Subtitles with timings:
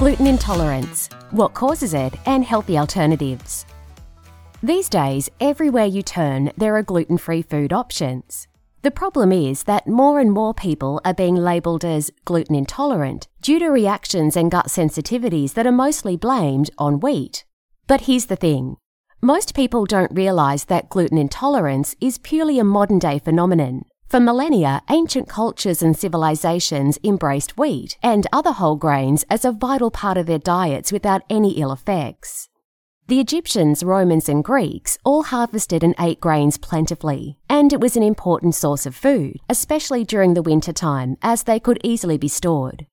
[0.00, 3.66] Gluten intolerance, what causes it, and healthy alternatives.
[4.62, 8.48] These days, everywhere you turn, there are gluten free food options.
[8.80, 13.58] The problem is that more and more people are being labelled as gluten intolerant due
[13.58, 17.44] to reactions and gut sensitivities that are mostly blamed on wheat.
[17.86, 18.78] But here's the thing
[19.20, 23.84] most people don't realise that gluten intolerance is purely a modern day phenomenon.
[24.10, 29.92] For millennia, ancient cultures and civilizations embraced wheat and other whole grains as a vital
[29.92, 32.48] part of their diets without any ill effects.
[33.06, 38.02] The Egyptians, Romans, and Greeks all harvested and ate grains plentifully, and it was an
[38.02, 42.86] important source of food, especially during the winter time, as they could easily be stored.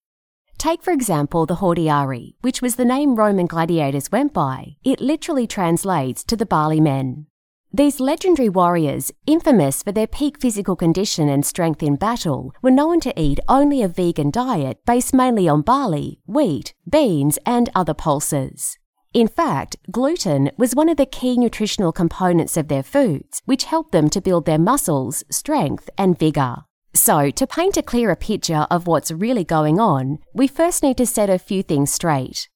[0.60, 4.76] Take, for example, the hordearii, which was the name Roman gladiators went by.
[4.84, 7.26] It literally translates to the barley men.
[7.74, 13.00] These legendary warriors, infamous for their peak physical condition and strength in battle, were known
[13.02, 18.78] to eat only a vegan diet based mainly on barley, wheat, beans, and other pulses.
[19.14, 23.92] In fact, gluten was one of the key nutritional components of their foods, which helped
[23.92, 26.64] them to build their muscles, strength, and vigour.
[26.94, 31.06] So, to paint a clearer picture of what's really going on, we first need to
[31.06, 32.48] set a few things straight.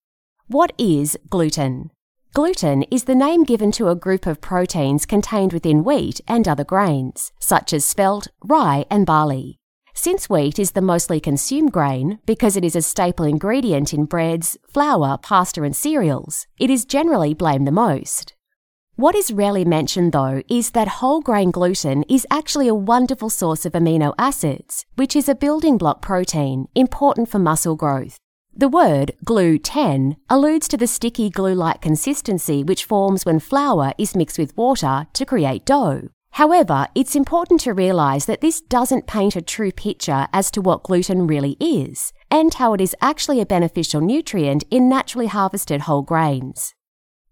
[0.48, 1.92] What is gluten?
[2.34, 6.64] Gluten is the name given to a group of proteins contained within wheat and other
[6.64, 9.60] grains, such as spelt, rye, and barley.
[9.94, 14.58] Since wheat is the mostly consumed grain, because it is a staple ingredient in breads,
[14.70, 18.34] flour, pasta, and cereals, it is generally blamed the most.
[18.96, 23.66] What is rarely mentioned, though, is that whole grain gluten is actually a wonderful source
[23.66, 28.18] of amino acids, which is a building block protein important for muscle growth.
[28.54, 34.16] The word gluten alludes to the sticky glue like consistency which forms when flour is
[34.16, 36.10] mixed with water to create dough.
[36.32, 40.84] However, it's important to realise that this doesn't paint a true picture as to what
[40.84, 46.02] gluten really is, and how it is actually a beneficial nutrient in naturally harvested whole
[46.02, 46.74] grains.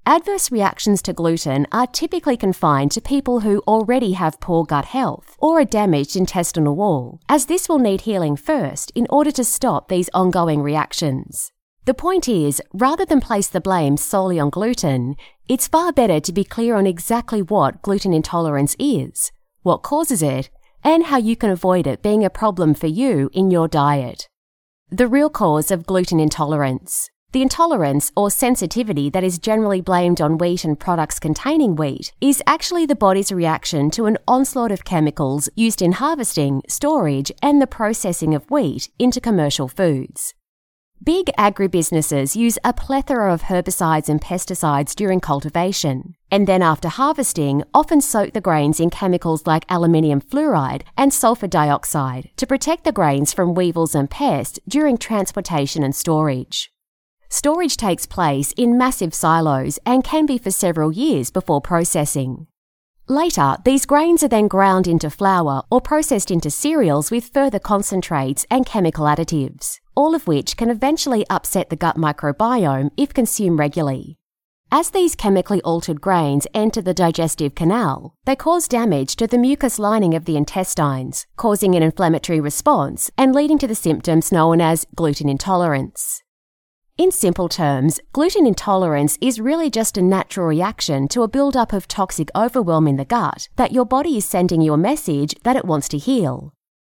[0.09, 5.36] Adverse reactions to gluten are typically confined to people who already have poor gut health
[5.38, 9.88] or a damaged intestinal wall, as this will need healing first in order to stop
[9.88, 11.52] these ongoing reactions.
[11.86, 15.16] The point is, rather than place the blame solely on gluten,
[15.47, 19.31] it's far better to be clear on exactly what gluten intolerance is,
[19.62, 20.50] what causes it,
[20.84, 24.28] and how you can avoid it being a problem for you in your diet.
[24.90, 27.12] The real cause of gluten intolerance.
[27.31, 32.41] The intolerance or sensitivity that is generally blamed on wheat and products containing wheat is
[32.47, 37.67] actually the body's reaction to an onslaught of chemicals used in harvesting, storage, and the
[37.67, 40.34] processing of wheat into commercial foods.
[41.03, 47.63] Big agribusinesses use a plethora of herbicides and pesticides during cultivation, and then after harvesting,
[47.75, 52.91] often soak the grains in chemicals like aluminium fluoride and sulfur dioxide to protect the
[52.91, 56.72] grains from weevils and pests during transportation and storage.
[57.31, 62.47] Storage takes place in massive silos and can be for several years before processing.
[63.07, 68.47] Later, these grains are then ground into flour or processed into cereals with further concentrates
[68.50, 74.17] and chemical additives, all of which can eventually upset the gut microbiome if consumed regularly.
[74.72, 79.78] As these chemically altered grains enter the digestive canal, they cause damage to the mucous
[79.78, 84.85] lining of the intestines, causing an inflammatory response and leading to the symptoms known as
[84.96, 86.23] gluten intolerance.
[86.99, 91.87] In simple terms, gluten intolerance is really just a natural reaction to a buildup of
[91.87, 95.63] toxic overwhelm in the gut that your body is sending you a message that it
[95.63, 96.51] wants to heal.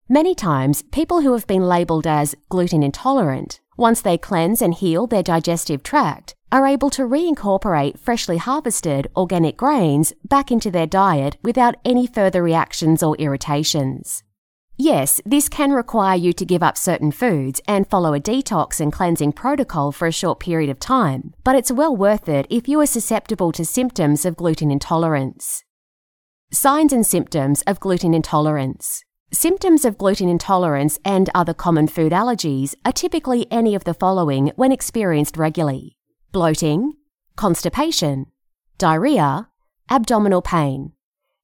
[0.08, 5.08] Many times, people who have been labelled as gluten intolerant, once they cleanse and heal
[5.08, 11.36] their digestive tract, are able to reincorporate freshly harvested organic grains back into their diet
[11.42, 14.22] without any further reactions or irritations.
[14.78, 18.92] Yes, this can require you to give up certain foods and follow a detox and
[18.92, 22.78] cleansing protocol for a short period of time, but it's well worth it if you
[22.80, 25.64] are susceptible to symptoms of gluten intolerance.
[26.52, 29.02] Signs and symptoms of gluten intolerance.
[29.32, 34.52] Symptoms of gluten intolerance and other common food allergies are typically any of the following
[34.56, 35.96] when experienced regularly
[36.32, 36.92] bloating,
[37.34, 38.26] constipation,
[38.76, 39.48] diarrhea,
[39.88, 40.92] abdominal pain,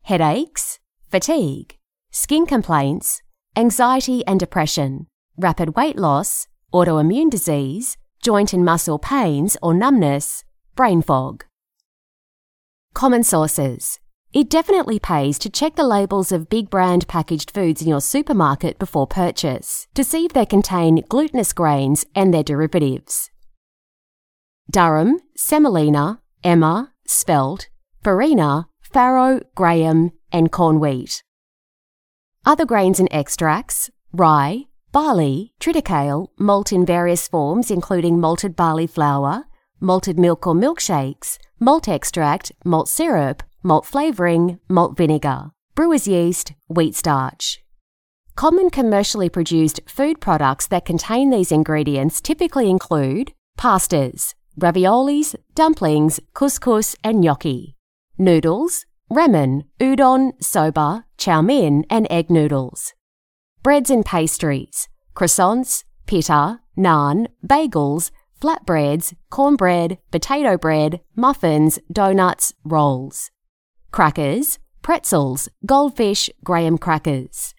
[0.03, 0.79] headaches,
[1.11, 1.79] fatigue,
[2.13, 3.23] skin complaints,
[3.57, 5.07] anxiety and depression,
[5.39, 10.45] rapid weight loss, autoimmune disease, joint and muscle pains or numbness,
[10.77, 11.45] brain fog.
[12.93, 13.99] Common sources.
[14.35, 18.79] It definitely pays to check the labels of big brand packaged foods in your supermarket
[18.79, 23.31] before purchase to see if they contain glutinous grains and their derivatives.
[24.71, 27.69] Durum, semolina, emmer, spelt,
[28.05, 31.23] farina, farro, graham, and corn wheat.
[32.45, 39.45] Other grains and extracts rye, barley, triticale, malt in various forms including malted barley flour,
[39.79, 46.97] malted milk or milkshakes, malt extract, malt syrup, malt flavouring, malt vinegar, brewer's yeast, wheat
[46.97, 47.61] starch.
[48.35, 56.97] Common commercially produced food products that contain these ingredients typically include pastas, raviolis, dumplings, couscous,
[57.05, 57.77] and gnocchi,
[58.19, 62.95] noodles, ramen, udon, soba, chow mein, and egg noodles.
[63.63, 68.11] Breads and pastries, croissants, pita, naan, bagels,
[68.41, 73.31] flatbreads, cornbread, potato bread, muffins, donuts, rolls.
[73.91, 77.55] Crackers, pretzels, goldfish, graham crackers.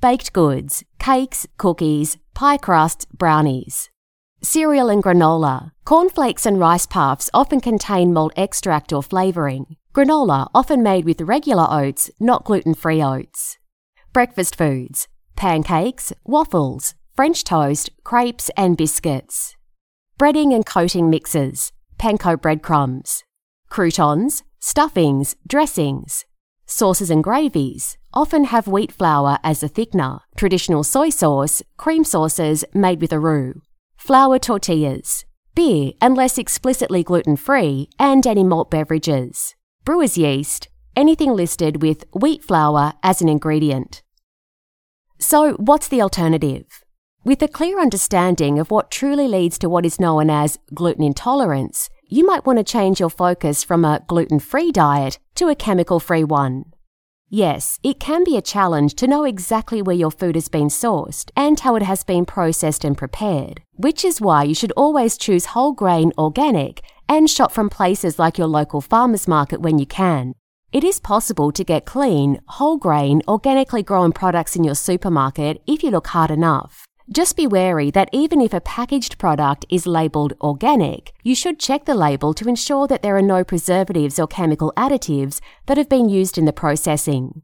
[0.00, 3.88] Baked goods, cakes, cookies, pie crust, brownies.
[4.42, 5.72] Cereal and granola.
[5.84, 9.76] Cornflakes and rice puffs often contain malt extract or flavouring.
[9.96, 13.56] Granola, often made with regular oats, not gluten free oats.
[14.12, 19.56] Breakfast foods pancakes, waffles, French toast, crepes, and biscuits.
[20.18, 23.24] Breading and coating mixes, panko breadcrumbs.
[23.70, 26.26] Croutons, stuffings, dressings.
[26.66, 32.66] Sauces and gravies often have wheat flour as a thickener, traditional soy sauce, cream sauces
[32.74, 33.62] made with a roux.
[33.96, 39.54] Flour tortillas, beer unless explicitly gluten free, and any malt beverages
[39.86, 44.02] brewer's yeast, anything listed with wheat flour as an ingredient.
[45.20, 46.66] So, what's the alternative?
[47.24, 51.88] With a clear understanding of what truly leads to what is known as gluten intolerance,
[52.08, 56.00] you might want to change your focus from a gluten free diet to a chemical
[56.00, 56.64] free one.
[57.28, 61.30] Yes, it can be a challenge to know exactly where your food has been sourced
[61.36, 65.46] and how it has been processed and prepared, which is why you should always choose
[65.46, 70.34] whole grain organic and shop from places like your local farmers market when you can.
[70.72, 75.82] It is possible to get clean, whole grain, organically grown products in your supermarket if
[75.82, 76.86] you look hard enough.
[77.08, 81.84] Just be wary that even if a packaged product is labelled organic, you should check
[81.84, 86.08] the label to ensure that there are no preservatives or chemical additives that have been
[86.08, 87.42] used in the processing.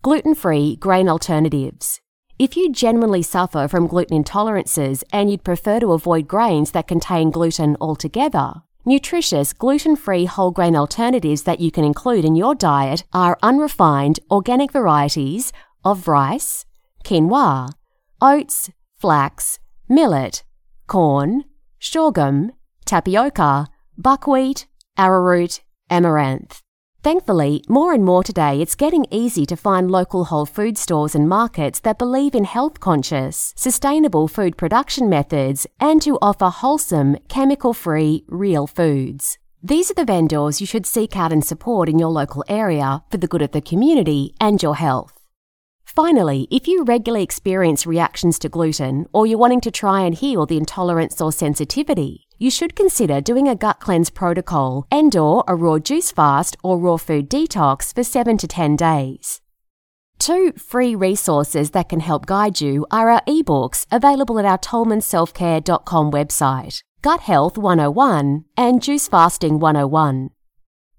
[0.00, 2.00] Gluten free grain alternatives.
[2.38, 7.32] If you genuinely suffer from gluten intolerances and you'd prefer to avoid grains that contain
[7.32, 13.02] gluten altogether, nutritious gluten free whole grain alternatives that you can include in your diet
[13.12, 15.52] are unrefined organic varieties
[15.84, 16.64] of rice,
[17.04, 17.72] quinoa,
[18.22, 18.70] oats,
[19.00, 19.58] flax,
[19.88, 20.44] millet,
[20.86, 21.42] corn,
[21.80, 22.52] sorghum,
[22.84, 25.58] tapioca, buckwheat, arrowroot,
[25.90, 26.62] amaranth.
[27.02, 31.28] Thankfully, more and more today, it's getting easy to find local whole food stores and
[31.28, 37.72] markets that believe in health conscious, sustainable food production methods and to offer wholesome, chemical
[37.72, 39.38] free, real foods.
[39.62, 43.16] These are the vendors you should seek out and support in your local area for
[43.16, 45.17] the good of the community and your health.
[45.98, 50.46] Finally, if you regularly experience reactions to gluten or you're wanting to try and heal
[50.46, 55.56] the intolerance or sensitivity, you should consider doing a gut cleanse protocol and or a
[55.56, 59.40] raw juice fast or raw food detox for 7 to 10 days.
[60.20, 66.12] Two free resources that can help guide you are our ebooks available at our tolmanselfcare.com
[66.12, 70.30] website, Gut Health 101 and Juice Fasting 101.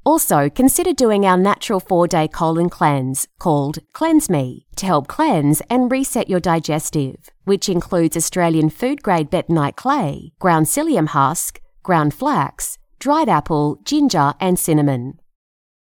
[0.06, 5.62] Also, consider doing our natural four day colon cleanse called Cleanse Me to help cleanse
[5.70, 12.14] and reset your digestive, which includes Australian food grade bentonite clay, ground psyllium husk, ground
[12.14, 15.20] flax, dried apple, ginger, and cinnamon.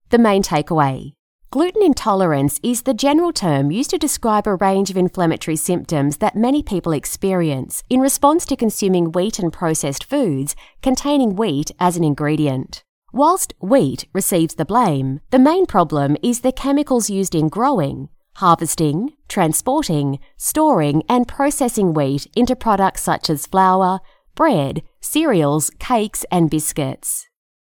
[0.10, 1.14] The main takeaway
[1.56, 6.36] Gluten intolerance is the general term used to describe a range of inflammatory symptoms that
[6.36, 12.04] many people experience in response to consuming wheat and processed foods containing wheat as an
[12.04, 12.85] ingredient.
[13.16, 19.14] Whilst wheat receives the blame, the main problem is the chemicals used in growing, harvesting,
[19.30, 24.02] transporting, storing, and processing wheat into products such as flour,
[24.36, 27.26] bread, cereals, cakes, and biscuits.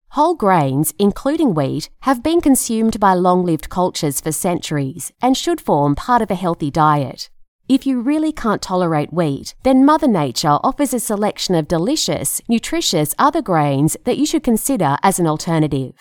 [0.09, 5.61] Whole grains, including wheat, have been consumed by long lived cultures for centuries and should
[5.61, 7.29] form part of a healthy diet.
[7.69, 13.13] If you really can't tolerate wheat, then Mother Nature offers a selection of delicious, nutritious
[13.19, 15.93] other grains that you should consider as an alternative.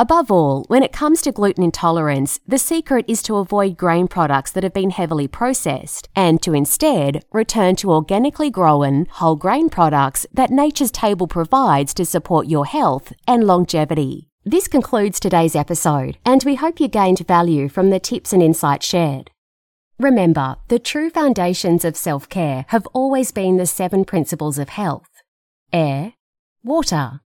[0.00, 4.50] Above all, when it comes to gluten intolerance, the secret is to avoid grain products
[4.50, 10.26] that have been heavily processed and to instead return to organically grown, whole grain products
[10.34, 14.28] that nature's table provides to support your health and longevity.
[14.44, 18.84] This concludes today's episode, and we hope you gained value from the tips and insights
[18.84, 19.30] shared.
[19.98, 25.08] Remember, the true foundations of self care have always been the seven principles of health
[25.72, 26.14] air,
[26.62, 27.20] water,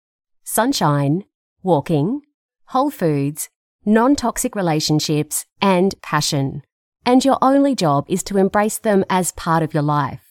[0.45, 1.25] sunshine,
[1.63, 2.23] walking,
[2.67, 3.49] whole foods,
[3.85, 6.63] non toxic relationships, and passion.
[7.05, 10.30] And your only job is to embrace them as part of your life.